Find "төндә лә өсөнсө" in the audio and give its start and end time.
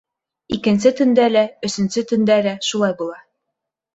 1.01-2.03